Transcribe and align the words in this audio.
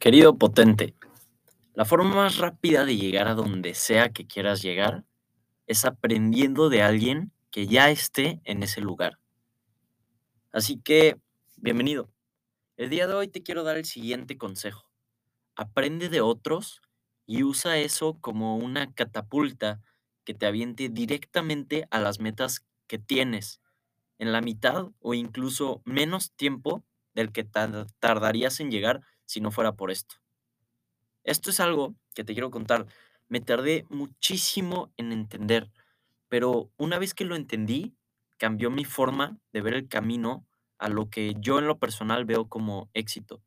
Querido 0.00 0.38
potente, 0.38 0.94
la 1.74 1.84
forma 1.84 2.14
más 2.14 2.38
rápida 2.38 2.86
de 2.86 2.96
llegar 2.96 3.28
a 3.28 3.34
donde 3.34 3.74
sea 3.74 4.08
que 4.08 4.26
quieras 4.26 4.62
llegar 4.62 5.04
es 5.66 5.84
aprendiendo 5.84 6.70
de 6.70 6.80
alguien 6.80 7.32
que 7.50 7.66
ya 7.66 7.90
esté 7.90 8.40
en 8.44 8.62
ese 8.62 8.80
lugar. 8.80 9.18
Así 10.52 10.80
que, 10.80 11.20
bienvenido. 11.58 12.10
El 12.78 12.88
día 12.88 13.06
de 13.06 13.12
hoy 13.12 13.28
te 13.28 13.42
quiero 13.42 13.62
dar 13.62 13.76
el 13.76 13.84
siguiente 13.84 14.38
consejo. 14.38 14.90
Aprende 15.54 16.08
de 16.08 16.22
otros 16.22 16.80
y 17.26 17.42
usa 17.42 17.76
eso 17.76 18.16
como 18.22 18.56
una 18.56 18.94
catapulta 18.94 19.82
que 20.24 20.32
te 20.32 20.46
aviente 20.46 20.88
directamente 20.88 21.86
a 21.90 22.00
las 22.00 22.20
metas 22.20 22.64
que 22.86 22.98
tienes 22.98 23.60
en 24.18 24.32
la 24.32 24.40
mitad 24.40 24.88
o 25.00 25.12
incluso 25.12 25.82
menos 25.84 26.32
tiempo 26.32 26.82
del 27.12 27.32
que 27.32 27.44
tar- 27.44 27.86
tardarías 27.98 28.60
en 28.60 28.70
llegar 28.70 29.02
si 29.30 29.40
no 29.40 29.52
fuera 29.52 29.76
por 29.76 29.92
esto. 29.92 30.16
Esto 31.22 31.50
es 31.50 31.60
algo 31.60 31.94
que 32.14 32.24
te 32.24 32.32
quiero 32.32 32.50
contar. 32.50 32.86
Me 33.28 33.40
tardé 33.40 33.86
muchísimo 33.88 34.92
en 34.96 35.12
entender, 35.12 35.70
pero 36.28 36.72
una 36.76 36.98
vez 36.98 37.14
que 37.14 37.24
lo 37.24 37.36
entendí, 37.36 37.94
cambió 38.38 38.72
mi 38.72 38.84
forma 38.84 39.38
de 39.52 39.60
ver 39.60 39.74
el 39.74 39.86
camino 39.86 40.48
a 40.78 40.88
lo 40.88 41.10
que 41.10 41.36
yo 41.38 41.60
en 41.60 41.68
lo 41.68 41.78
personal 41.78 42.24
veo 42.24 42.48
como 42.48 42.90
éxito. 42.92 43.40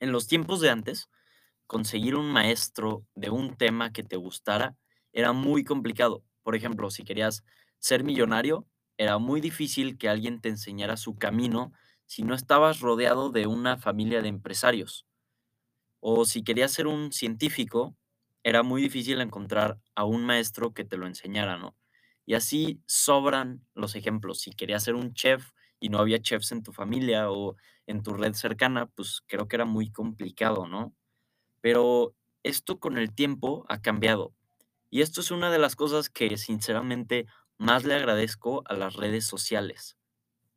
En 0.00 0.12
los 0.12 0.28
tiempos 0.28 0.62
de 0.62 0.70
antes, 0.70 1.10
conseguir 1.66 2.16
un 2.16 2.32
maestro 2.32 3.04
de 3.14 3.28
un 3.28 3.54
tema 3.54 3.92
que 3.92 4.02
te 4.02 4.16
gustara 4.16 4.78
era 5.12 5.34
muy 5.34 5.62
complicado. 5.62 6.24
Por 6.42 6.56
ejemplo, 6.56 6.90
si 6.90 7.04
querías 7.04 7.44
ser 7.80 8.02
millonario, 8.02 8.66
era 8.96 9.18
muy 9.18 9.42
difícil 9.42 9.98
que 9.98 10.08
alguien 10.08 10.40
te 10.40 10.48
enseñara 10.48 10.96
su 10.96 11.18
camino 11.18 11.74
si 12.06 12.22
no 12.22 12.34
estabas 12.34 12.80
rodeado 12.80 13.30
de 13.30 13.46
una 13.46 13.76
familia 13.78 14.22
de 14.22 14.28
empresarios. 14.28 15.06
O 16.00 16.24
si 16.24 16.42
querías 16.44 16.72
ser 16.72 16.86
un 16.86 17.12
científico, 17.12 17.96
era 18.42 18.62
muy 18.62 18.82
difícil 18.82 19.20
encontrar 19.20 19.78
a 19.94 20.04
un 20.04 20.24
maestro 20.24 20.72
que 20.72 20.84
te 20.84 20.96
lo 20.96 21.06
enseñara, 21.06 21.58
¿no? 21.58 21.76
Y 22.24 22.34
así 22.34 22.80
sobran 22.86 23.64
los 23.74 23.94
ejemplos. 23.96 24.40
Si 24.40 24.52
querías 24.52 24.84
ser 24.84 24.94
un 24.94 25.14
chef 25.14 25.50
y 25.80 25.88
no 25.88 25.98
había 25.98 26.20
chefs 26.20 26.52
en 26.52 26.62
tu 26.62 26.72
familia 26.72 27.30
o 27.30 27.56
en 27.86 28.02
tu 28.02 28.14
red 28.14 28.34
cercana, 28.34 28.86
pues 28.86 29.22
creo 29.26 29.48
que 29.48 29.56
era 29.56 29.64
muy 29.64 29.90
complicado, 29.90 30.66
¿no? 30.68 30.94
Pero 31.60 32.14
esto 32.42 32.80
con 32.80 32.98
el 32.98 33.14
tiempo 33.14 33.66
ha 33.68 33.82
cambiado. 33.82 34.34
Y 34.90 35.02
esto 35.02 35.20
es 35.20 35.30
una 35.30 35.50
de 35.50 35.58
las 35.58 35.76
cosas 35.76 36.10
que 36.10 36.36
sinceramente 36.38 37.26
más 37.58 37.84
le 37.84 37.94
agradezco 37.94 38.62
a 38.66 38.74
las 38.74 38.94
redes 38.96 39.26
sociales. 39.26 39.95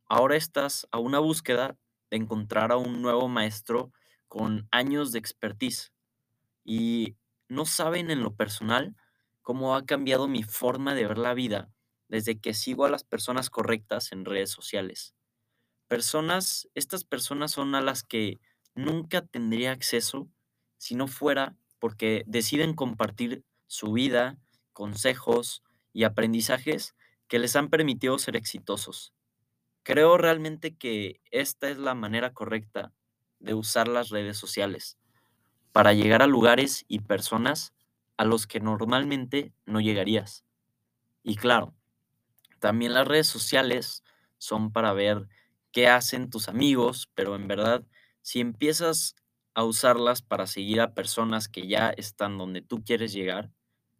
Ahora 0.09 0.35
estás 0.35 0.88
a 0.91 0.97
una 0.97 1.19
búsqueda 1.19 1.77
de 2.09 2.17
encontrar 2.17 2.71
a 2.71 2.77
un 2.77 3.02
nuevo 3.03 3.27
maestro 3.27 3.93
con 4.27 4.67
años 4.71 5.11
de 5.11 5.19
expertise 5.19 5.93
y 6.65 7.15
no 7.47 7.65
saben 7.65 8.11
en 8.11 8.23
lo 8.23 8.35
personal 8.35 8.95
cómo 9.43 9.75
ha 9.75 9.85
cambiado 9.85 10.27
mi 10.27 10.43
forma 10.43 10.95
de 10.95 11.07
ver 11.07 11.19
la 11.19 11.35
vida 11.35 11.71
desde 12.07 12.39
que 12.39 12.55
sigo 12.55 12.85
a 12.85 12.89
las 12.89 13.03
personas 13.03 13.52
correctas 13.52 14.11
en 14.11 14.25
redes 14.25 14.49
sociales. 14.49 15.13
Personas, 15.87 16.69
estas 16.75 17.03
personas 17.03 17.52
son 17.52 17.75
a 17.75 17.81
las 17.81 18.03
que 18.03 18.39
nunca 18.75 19.25
tendría 19.25 19.71
acceso 19.71 20.30
si 20.77 20.95
no 20.95 21.07
fuera 21.07 21.55
porque 21.80 22.23
deciden 22.27 22.73
compartir 22.73 23.43
su 23.67 23.93
vida, 23.93 24.39
consejos 24.73 25.63
y 25.93 26.03
aprendizajes 26.03 26.95
que 27.27 27.39
les 27.39 27.55
han 27.55 27.69
permitido 27.69 28.17
ser 28.17 28.35
exitosos. 28.35 29.13
Creo 29.83 30.17
realmente 30.17 30.75
que 30.75 31.22
esta 31.31 31.69
es 31.69 31.77
la 31.77 31.95
manera 31.95 32.33
correcta 32.33 32.94
de 33.39 33.53
usar 33.53 33.88
las 33.88 34.09
redes 34.09 34.38
sociales 34.38 34.97
para 35.73 35.94
llegar 35.94 36.21
a 36.21 36.27
lugares 36.27 36.86
y 36.88 36.99
personas 37.02 37.73
a 38.17 38.25
los 38.25 38.47
que 38.47 38.59
normalmente 38.59 39.53
no 39.66 39.81
llegarías. 39.81 40.45
Y 41.23 41.36
claro, 41.38 41.75
también 42.59 42.93
las 42.93 43.08
redes 43.08 43.27
sociales 43.27 44.03
son 44.37 44.71
para 44.71 44.93
ver 44.93 45.27
qué 45.71 45.87
hacen 45.87 46.30
tus 46.30 46.49
amigos, 46.49 47.09
pero 47.15 47.36
en 47.36 47.48
verdad, 47.48 47.83
si 48.21 48.39
empiezas 48.42 49.15
a 49.55 49.64
usarlas 49.64 50.21
para 50.21 50.48
seguir 50.48 50.82
a 50.82 50.93
personas 50.93 51.49
que 51.49 51.67
ya 51.67 51.89
están 51.92 52.37
donde 52.37 52.61
tú 52.61 52.83
quieres 52.83 53.14
llegar, 53.14 53.52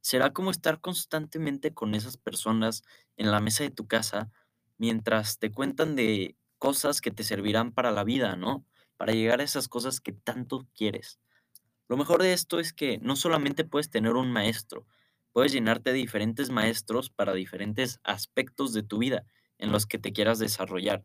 será 0.02 0.34
como 0.34 0.52
estar 0.52 0.82
constantemente 0.82 1.74
con 1.74 1.96
esas 1.96 2.18
personas 2.18 2.84
en 3.18 3.32
la 3.32 3.40
mesa 3.42 3.64
de 3.64 3.72
tu 3.72 3.88
casa 3.88 4.32
mientras 4.80 5.38
te 5.38 5.52
cuentan 5.52 5.96
de 5.96 6.36
cosas 6.58 7.02
que 7.02 7.12
te 7.12 7.24
servirán 7.24 7.72
para 7.72 7.92
la 7.92 8.04
vida, 8.04 8.36
¿no? 8.36 8.66
Para 8.98 9.14
llegar 9.14 9.42
a 9.42 9.44
esas 9.44 9.68
cosas 9.68 10.02
que 10.02 10.14
tanto 10.14 10.68
quieres. 10.74 11.20
Lo 11.88 11.98
mejor 11.98 12.22
de 12.22 12.34
esto 12.34 12.60
es 12.60 12.74
que 12.74 12.98
no 13.00 13.16
solamente 13.16 13.66
puedes 13.66 13.90
tener 13.90 14.14
un 14.14 14.32
maestro, 14.32 14.88
puedes 15.32 15.52
llenarte 15.52 15.92
de 15.92 15.98
diferentes 15.98 16.50
maestros 16.50 17.10
para 17.10 17.34
diferentes 17.34 18.00
aspectos 18.04 18.74
de 18.74 18.84
tu 18.84 18.98
vida 18.98 19.26
en 19.58 19.72
los 19.72 19.86
que 19.86 20.00
te 20.00 20.14
quieras 20.14 20.40
desarrollar. 20.40 21.04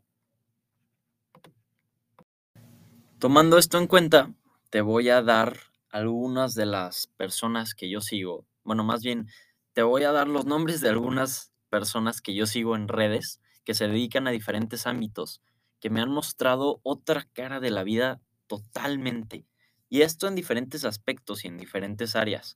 Tomando 3.19 3.57
esto 3.57 3.77
en 3.77 3.87
cuenta, 3.87 4.33
te 4.69 4.81
voy 4.81 5.09
a 5.09 5.21
dar 5.21 5.57
algunas 5.89 6.53
de 6.53 6.65
las 6.65 7.07
personas 7.17 7.73
que 7.73 7.89
yo 7.89 8.01
sigo. 8.01 8.45
Bueno, 8.63 8.83
más 8.83 9.03
bien, 9.03 9.27
te 9.73 9.83
voy 9.83 10.03
a 10.03 10.11
dar 10.11 10.27
los 10.27 10.45
nombres 10.45 10.81
de 10.81 10.89
algunas 10.89 11.51
personas 11.69 12.21
que 12.21 12.35
yo 12.35 12.45
sigo 12.45 12.75
en 12.75 12.87
redes 12.87 13.41
que 13.65 13.73
se 13.73 13.87
dedican 13.87 14.27
a 14.27 14.31
diferentes 14.31 14.87
ámbitos, 14.87 15.41
que 15.81 15.89
me 15.89 16.01
han 16.01 16.09
mostrado 16.09 16.79
otra 16.83 17.27
cara 17.33 17.59
de 17.59 17.71
la 17.71 17.83
vida 17.83 18.21
totalmente. 18.47 19.45
Y 19.89 20.01
esto 20.01 20.27
en 20.27 20.35
diferentes 20.35 20.85
aspectos 20.85 21.43
y 21.43 21.47
en 21.47 21.57
diferentes 21.57 22.15
áreas. 22.15 22.55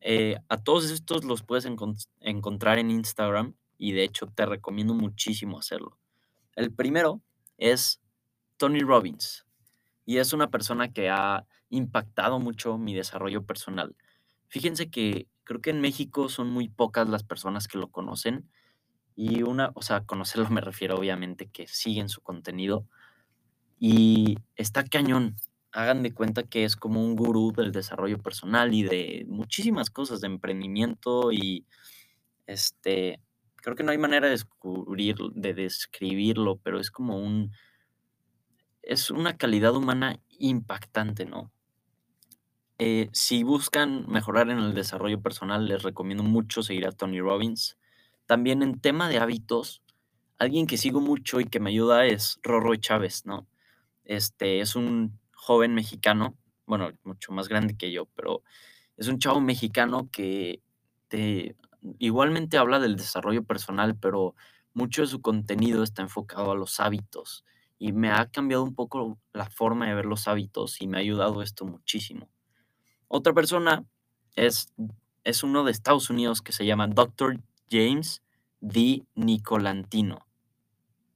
Eh, 0.00 0.36
a 0.48 0.58
todos 0.58 0.90
estos 0.90 1.24
los 1.24 1.42
puedes 1.42 1.66
encon- 1.66 2.08
encontrar 2.20 2.78
en 2.78 2.90
Instagram 2.90 3.54
y 3.78 3.92
de 3.92 4.04
hecho 4.04 4.26
te 4.26 4.46
recomiendo 4.46 4.94
muchísimo 4.94 5.58
hacerlo. 5.58 5.98
El 6.56 6.72
primero 6.72 7.22
es 7.58 8.00
Tony 8.56 8.80
Robbins 8.80 9.46
y 10.06 10.18
es 10.18 10.32
una 10.32 10.50
persona 10.50 10.92
que 10.92 11.10
ha 11.10 11.46
impactado 11.68 12.40
mucho 12.40 12.78
mi 12.78 12.94
desarrollo 12.94 13.44
personal. 13.44 13.94
Fíjense 14.48 14.90
que 14.90 15.28
creo 15.44 15.60
que 15.60 15.70
en 15.70 15.80
México 15.80 16.28
son 16.28 16.50
muy 16.50 16.68
pocas 16.68 17.08
las 17.08 17.22
personas 17.22 17.68
que 17.68 17.78
lo 17.78 17.90
conocen 17.90 18.50
y 19.22 19.42
una, 19.42 19.70
o 19.74 19.82
sea, 19.82 20.00
conocerlo 20.00 20.48
me 20.48 20.62
refiero 20.62 20.96
obviamente 20.96 21.46
que 21.46 21.66
siguen 21.66 22.08
su 22.08 22.22
contenido 22.22 22.86
y 23.78 24.38
está 24.56 24.82
cañón. 24.82 25.36
Hagan 25.72 26.02
de 26.02 26.14
cuenta 26.14 26.42
que 26.42 26.64
es 26.64 26.74
como 26.74 27.04
un 27.04 27.16
gurú 27.16 27.52
del 27.52 27.70
desarrollo 27.70 28.16
personal 28.16 28.72
y 28.72 28.82
de 28.82 29.26
muchísimas 29.28 29.90
cosas 29.90 30.22
de 30.22 30.28
emprendimiento 30.28 31.32
y 31.32 31.66
este, 32.46 33.20
creo 33.56 33.76
que 33.76 33.82
no 33.82 33.92
hay 33.92 33.98
manera 33.98 34.24
de 34.24 34.32
descubrir, 34.32 35.16
de 35.34 35.52
describirlo, 35.52 36.56
pero 36.56 36.80
es 36.80 36.90
como 36.90 37.18
un, 37.18 37.52
es 38.82 39.10
una 39.10 39.36
calidad 39.36 39.76
humana 39.76 40.18
impactante, 40.38 41.26
¿no? 41.26 41.52
Eh, 42.78 43.10
si 43.12 43.42
buscan 43.42 44.06
mejorar 44.08 44.48
en 44.48 44.60
el 44.60 44.72
desarrollo 44.72 45.20
personal, 45.20 45.68
les 45.68 45.82
recomiendo 45.82 46.22
mucho 46.22 46.62
seguir 46.62 46.86
a 46.86 46.92
Tony 46.92 47.20
Robbins. 47.20 47.76
También 48.30 48.62
en 48.62 48.80
tema 48.80 49.08
de 49.08 49.18
hábitos, 49.18 49.82
alguien 50.38 50.68
que 50.68 50.76
sigo 50.76 51.00
mucho 51.00 51.40
y 51.40 51.46
que 51.46 51.58
me 51.58 51.70
ayuda 51.70 52.06
es 52.06 52.38
Rorro 52.44 52.76
Chávez, 52.76 53.26
¿no? 53.26 53.48
Este 54.04 54.60
es 54.60 54.76
un 54.76 55.18
joven 55.34 55.74
mexicano, 55.74 56.38
bueno, 56.64 56.92
mucho 57.02 57.32
más 57.32 57.48
grande 57.48 57.76
que 57.76 57.90
yo, 57.90 58.06
pero 58.14 58.44
es 58.96 59.08
un 59.08 59.18
chavo 59.18 59.40
mexicano 59.40 60.08
que 60.12 60.62
te, 61.08 61.56
igualmente 61.98 62.56
habla 62.56 62.78
del 62.78 62.94
desarrollo 62.94 63.42
personal, 63.42 63.96
pero 63.96 64.36
mucho 64.74 65.02
de 65.02 65.08
su 65.08 65.20
contenido 65.20 65.82
está 65.82 66.02
enfocado 66.02 66.52
a 66.52 66.54
los 66.54 66.78
hábitos 66.78 67.44
y 67.80 67.90
me 67.90 68.12
ha 68.12 68.30
cambiado 68.30 68.62
un 68.62 68.76
poco 68.76 69.18
la 69.32 69.50
forma 69.50 69.88
de 69.88 69.94
ver 69.94 70.06
los 70.06 70.28
hábitos 70.28 70.80
y 70.80 70.86
me 70.86 70.98
ha 70.98 71.00
ayudado 71.00 71.42
esto 71.42 71.64
muchísimo. 71.64 72.30
Otra 73.08 73.32
persona 73.32 73.84
es, 74.36 74.72
es 75.24 75.42
uno 75.42 75.64
de 75.64 75.72
Estados 75.72 76.10
Unidos 76.10 76.42
que 76.42 76.52
se 76.52 76.64
llama 76.64 76.86
Dr. 76.86 77.40
James 77.70 78.22
D. 78.60 79.04
Nicolantino. 79.14 80.26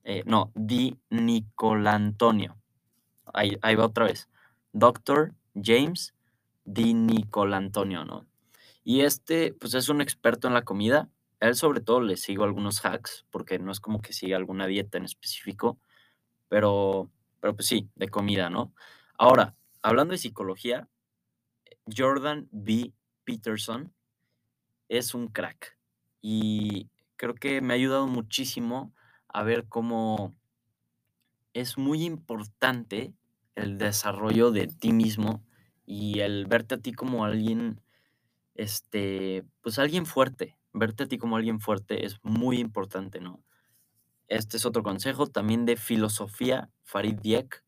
Eh, 0.05 0.23
no, 0.27 0.53
Di 0.55 0.99
Nicolantonio. 1.11 2.57
Ahí, 3.33 3.59
ahí 3.63 3.75
va 3.75 3.87
otra 3.87 4.07
vez. 4.07 4.29
Dr. 4.73 5.35
James 5.55 6.15
Di 6.65 6.95
Nicolantonio, 6.95 8.05
¿no? 8.05 8.27
Y 8.85 9.01
este, 9.01 9.55
pues 9.55 9.75
es 9.75 9.89
un 9.89 10.01
experto 10.01 10.49
en 10.49 10.55
la 10.55 10.63
comida. 10.63 11.09
Él 11.41 11.55
sobre 11.55 11.81
todo 11.81 12.01
le 12.01 12.17
sigo 12.17 12.45
algunos 12.45 12.85
hacks, 12.85 13.27
porque 13.31 13.59
no 13.59 13.73
es 13.73 13.81
como 13.81 14.01
que 14.01 14.13
siga 14.13 14.37
alguna 14.37 14.67
dieta 14.67 14.99
en 14.99 15.05
específico, 15.05 15.79
pero, 16.49 17.11
pero 17.41 17.55
pues 17.55 17.67
sí, 17.67 17.89
de 17.95 18.09
comida, 18.09 18.51
¿no? 18.51 18.73
Ahora, 19.19 19.55
hablando 19.83 20.13
de 20.13 20.19
psicología, 20.19 20.89
Jordan 21.95 22.49
B. 22.51 22.93
Peterson 23.25 23.93
es 24.89 25.15
un 25.15 25.29
crack 25.29 25.79
y 26.21 26.89
creo 27.17 27.35
que 27.35 27.61
me 27.61 27.75
ha 27.75 27.77
ayudado 27.77 28.07
muchísimo 28.07 28.95
a 29.29 29.43
ver 29.43 29.67
cómo 29.69 30.35
es 31.53 31.79
muy 31.79 32.05
importante 32.05 33.15
el 33.55 33.79
desarrollo 33.79 34.51
de 34.51 34.67
ti 34.67 34.93
mismo 34.93 35.45
y 35.87 36.21
el 36.21 36.47
verte 36.47 36.75
a 36.77 36.79
ti 36.79 36.93
como 36.93 37.25
alguien, 37.25 37.81
este, 38.55 39.45
pues 39.63 39.79
alguien 39.79 40.07
fuerte, 40.07 40.59
verte 40.73 41.05
a 41.05 41.09
ti 41.09 41.19
como 41.19 41.37
alguien 41.37 41.61
fuerte 41.61 42.05
es 42.05 42.19
muy 42.23 42.59
importante, 42.59 43.21
¿no? 43.21 43.43
Este 44.29 44.57
es 44.57 44.67
otro 44.67 44.83
consejo 44.83 45.27
también 45.27 45.67
de 45.67 45.77
filosofía, 45.77 46.71
Farid 46.83 47.21
Diek, 47.21 47.65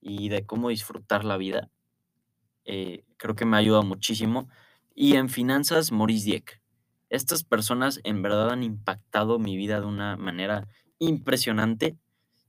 y 0.00 0.28
de 0.30 0.46
cómo 0.46 0.70
disfrutar 0.70 1.24
la 1.24 1.36
vida. 1.36 1.70
Eh, 2.64 3.04
creo 3.16 3.34
que 3.34 3.44
me 3.44 3.56
ha 3.56 3.60
ayudado 3.60 3.82
muchísimo. 3.82 4.48
Y 4.94 5.16
en 5.16 5.28
finanzas, 5.28 5.92
Maurice 5.92 6.24
Dieck. 6.24 6.62
Estas 7.10 7.44
personas 7.44 8.00
en 8.04 8.22
verdad 8.22 8.50
han 8.50 8.62
impactado 8.62 9.38
mi 9.38 9.56
vida 9.56 9.80
de 9.80 9.86
una 9.86 10.16
manera 10.16 10.68
impresionante. 10.98 11.98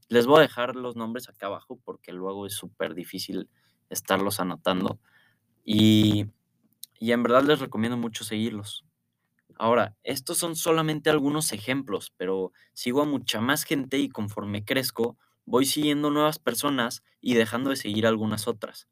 Les 0.09 0.27
voy 0.27 0.39
a 0.39 0.41
dejar 0.43 0.75
los 0.75 0.95
nombres 0.95 1.29
acá 1.29 1.47
abajo 1.47 1.79
porque 1.83 2.13
luego 2.13 2.45
es 2.47 2.53
súper 2.53 2.93
difícil 2.95 3.49
estarlos 3.89 4.39
anotando. 4.39 4.99
Y, 5.65 6.27
y 6.99 7.11
en 7.13 7.23
verdad 7.23 7.43
les 7.43 7.59
recomiendo 7.59 7.97
mucho 7.97 8.23
seguirlos. 8.23 8.85
Ahora, 9.57 9.95
estos 10.03 10.37
son 10.37 10.55
solamente 10.55 11.09
algunos 11.09 11.51
ejemplos, 11.53 12.13
pero 12.17 12.51
sigo 12.73 13.01
a 13.01 13.05
mucha 13.05 13.41
más 13.41 13.63
gente 13.63 13.99
y 13.99 14.09
conforme 14.09 14.65
crezco, 14.65 15.17
voy 15.45 15.65
siguiendo 15.65 16.09
nuevas 16.09 16.39
personas 16.39 17.03
y 17.21 17.35
dejando 17.35 17.69
de 17.69 17.75
seguir 17.75 18.07
algunas 18.07 18.47
otras. 18.47 18.87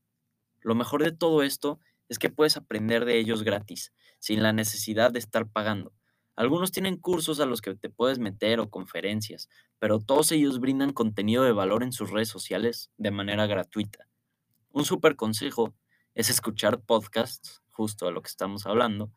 Lo 0.61 0.75
mejor 0.75 1.03
de 1.03 1.11
todo 1.11 1.43
esto 1.43 1.79
es 2.09 2.19
que 2.19 2.29
puedes 2.29 2.57
aprender 2.57 3.05
de 3.05 3.17
ellos 3.17 3.43
gratis, 3.43 3.93
sin 4.19 4.43
la 4.43 4.51
necesidad 4.51 5.11
de 5.11 5.19
estar 5.19 5.47
pagando. 5.47 5.93
Algunos 6.35 6.71
tienen 6.71 6.97
cursos 6.97 7.39
a 7.39 7.45
los 7.45 7.61
que 7.61 7.75
te 7.75 7.89
puedes 7.89 8.19
meter 8.19 8.59
o 8.59 8.69
conferencias, 8.69 9.49
pero 9.77 9.99
todos 9.99 10.31
ellos 10.31 10.59
brindan 10.59 10.93
contenido 10.93 11.43
de 11.43 11.51
valor 11.51 11.83
en 11.83 11.91
sus 11.91 12.11
redes 12.11 12.29
sociales 12.29 12.91
de 12.97 13.11
manera 13.11 13.45
gratuita. 13.45 14.07
Un 14.71 14.85
super 14.85 15.15
consejo 15.15 15.73
es 16.15 16.29
escuchar 16.29 16.81
podcasts, 16.81 17.61
justo 17.69 18.07
a 18.07 18.11
lo 18.11 18.21
que 18.21 18.29
estamos 18.29 18.65
hablando, 18.65 19.11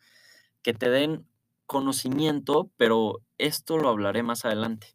que 0.62 0.75
te 0.75 0.91
den 0.91 1.27
conocimiento, 1.67 2.71
pero 2.77 3.23
esto 3.39 3.79
lo 3.79 3.89
hablaré 3.89 4.23
más 4.23 4.44
adelante. 4.44 4.94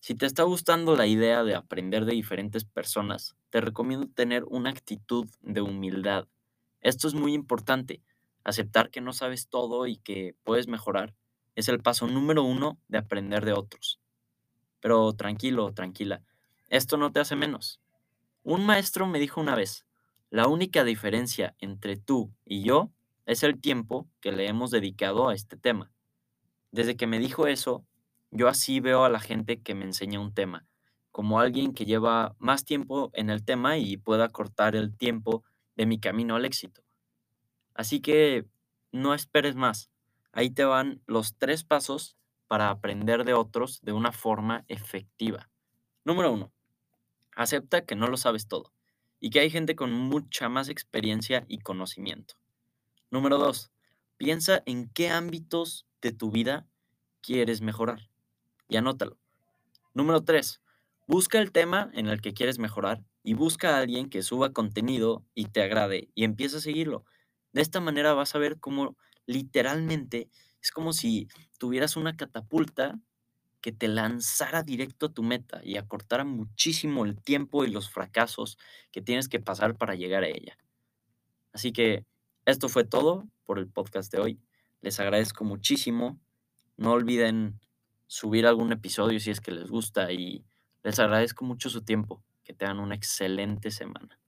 Si 0.00 0.14
te 0.14 0.26
está 0.26 0.42
gustando 0.42 0.96
la 0.96 1.06
idea 1.06 1.44
de 1.44 1.54
aprender 1.54 2.04
de 2.04 2.12
diferentes 2.12 2.64
personas, 2.64 3.36
te 3.50 3.60
recomiendo 3.60 4.06
tener 4.08 4.44
una 4.44 4.70
actitud 4.70 5.26
de 5.40 5.62
humildad. 5.62 6.26
Esto 6.84 7.08
es 7.08 7.14
muy 7.14 7.32
importante. 7.32 8.02
Aceptar 8.44 8.90
que 8.90 9.00
no 9.00 9.14
sabes 9.14 9.48
todo 9.48 9.86
y 9.86 9.96
que 9.96 10.36
puedes 10.44 10.68
mejorar 10.68 11.14
es 11.56 11.68
el 11.68 11.80
paso 11.80 12.06
número 12.06 12.42
uno 12.42 12.78
de 12.88 12.98
aprender 12.98 13.46
de 13.46 13.54
otros. 13.54 14.00
Pero 14.80 15.14
tranquilo, 15.14 15.72
tranquila, 15.72 16.22
esto 16.68 16.98
no 16.98 17.10
te 17.10 17.20
hace 17.20 17.36
menos. 17.36 17.80
Un 18.42 18.66
maestro 18.66 19.06
me 19.06 19.18
dijo 19.18 19.40
una 19.40 19.54
vez, 19.54 19.86
la 20.28 20.46
única 20.46 20.84
diferencia 20.84 21.56
entre 21.58 21.96
tú 21.96 22.34
y 22.44 22.62
yo 22.62 22.90
es 23.24 23.42
el 23.44 23.58
tiempo 23.62 24.06
que 24.20 24.32
le 24.32 24.46
hemos 24.46 24.70
dedicado 24.70 25.30
a 25.30 25.34
este 25.34 25.56
tema. 25.56 25.90
Desde 26.70 26.98
que 26.98 27.06
me 27.06 27.18
dijo 27.18 27.46
eso, 27.46 27.86
yo 28.30 28.46
así 28.46 28.80
veo 28.80 29.04
a 29.04 29.08
la 29.08 29.20
gente 29.20 29.62
que 29.62 29.74
me 29.74 29.86
enseña 29.86 30.20
un 30.20 30.34
tema, 30.34 30.66
como 31.12 31.40
alguien 31.40 31.72
que 31.72 31.86
lleva 31.86 32.36
más 32.38 32.66
tiempo 32.66 33.10
en 33.14 33.30
el 33.30 33.42
tema 33.42 33.78
y 33.78 33.96
pueda 33.96 34.28
cortar 34.28 34.76
el 34.76 34.94
tiempo 34.94 35.44
de 35.76 35.86
mi 35.86 35.98
camino 35.98 36.36
al 36.36 36.44
éxito. 36.44 36.82
Así 37.74 38.00
que 38.00 38.46
no 38.92 39.14
esperes 39.14 39.56
más. 39.56 39.90
Ahí 40.32 40.50
te 40.50 40.64
van 40.64 41.02
los 41.06 41.36
tres 41.36 41.64
pasos 41.64 42.16
para 42.46 42.70
aprender 42.70 43.24
de 43.24 43.34
otros 43.34 43.80
de 43.82 43.92
una 43.92 44.12
forma 44.12 44.64
efectiva. 44.68 45.50
Número 46.04 46.32
uno, 46.32 46.52
acepta 47.34 47.84
que 47.84 47.96
no 47.96 48.08
lo 48.08 48.16
sabes 48.16 48.46
todo 48.46 48.72
y 49.20 49.30
que 49.30 49.40
hay 49.40 49.50
gente 49.50 49.74
con 49.74 49.92
mucha 49.92 50.48
más 50.48 50.68
experiencia 50.68 51.44
y 51.48 51.58
conocimiento. 51.58 52.34
Número 53.10 53.38
dos, 53.38 53.70
piensa 54.16 54.62
en 54.66 54.88
qué 54.90 55.10
ámbitos 55.10 55.86
de 56.02 56.12
tu 56.12 56.30
vida 56.30 56.66
quieres 57.20 57.62
mejorar 57.62 58.10
y 58.68 58.76
anótalo. 58.76 59.16
Número 59.94 60.22
3. 60.22 60.60
Busca 61.06 61.38
el 61.38 61.52
tema 61.52 61.90
en 61.94 62.08
el 62.08 62.20
que 62.20 62.34
quieres 62.34 62.58
mejorar 62.58 63.02
y 63.24 63.34
busca 63.34 63.74
a 63.74 63.80
alguien 63.80 64.10
que 64.10 64.22
suba 64.22 64.52
contenido 64.52 65.24
y 65.34 65.46
te 65.46 65.62
agrade 65.62 66.10
y 66.14 66.24
empieza 66.24 66.58
a 66.58 66.60
seguirlo. 66.60 67.04
De 67.52 67.62
esta 67.62 67.80
manera 67.80 68.12
vas 68.12 68.34
a 68.34 68.38
ver 68.38 68.60
cómo 68.60 68.96
literalmente 69.26 70.28
es 70.62 70.70
como 70.70 70.92
si 70.92 71.28
tuvieras 71.58 71.96
una 71.96 72.16
catapulta 72.16 73.00
que 73.62 73.72
te 73.72 73.88
lanzara 73.88 74.62
directo 74.62 75.06
a 75.06 75.12
tu 75.12 75.22
meta 75.22 75.62
y 75.64 75.78
acortara 75.78 76.24
muchísimo 76.24 77.06
el 77.06 77.20
tiempo 77.22 77.64
y 77.64 77.70
los 77.70 77.90
fracasos 77.90 78.58
que 78.92 79.00
tienes 79.00 79.28
que 79.28 79.40
pasar 79.40 79.78
para 79.78 79.94
llegar 79.94 80.22
a 80.22 80.28
ella. 80.28 80.58
Así 81.54 81.72
que 81.72 82.04
esto 82.44 82.68
fue 82.68 82.84
todo 82.84 83.26
por 83.46 83.58
el 83.58 83.68
podcast 83.68 84.12
de 84.12 84.20
hoy. 84.20 84.40
Les 84.82 85.00
agradezco 85.00 85.44
muchísimo. 85.44 86.20
No 86.76 86.92
olviden 86.92 87.58
subir 88.06 88.46
algún 88.46 88.70
episodio 88.70 89.18
si 89.18 89.30
es 89.30 89.40
que 89.40 89.52
les 89.52 89.70
gusta 89.70 90.12
y 90.12 90.44
les 90.82 90.98
agradezco 90.98 91.46
mucho 91.46 91.70
su 91.70 91.82
tiempo. 91.82 92.22
Que 92.44 92.54
tengan 92.54 92.80
una 92.80 92.94
excelente 92.94 93.70
semana. 93.70 94.20